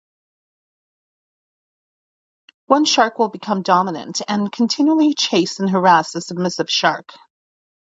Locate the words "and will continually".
4.27-5.13